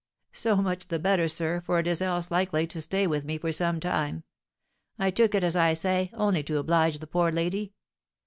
So 0.33 0.55
much 0.55 0.87
the 0.87 0.97
better, 0.97 1.27
sir, 1.27 1.61
for 1.63 1.77
it 1.77 1.85
is 1.85 2.01
else 2.01 2.31
likely 2.31 2.65
to 2.65 2.81
stay 2.81 3.05
with 3.05 3.23
me 3.23 3.37
for 3.37 3.51
some 3.51 3.79
time; 3.79 4.23
I 4.97 5.11
took 5.11 5.35
it, 5.35 5.43
as 5.43 5.55
I 5.55 5.75
say, 5.75 6.09
only 6.15 6.41
to 6.41 6.57
oblige 6.57 6.97
the 6.97 7.05
poor 7.05 7.31
lady. 7.31 7.73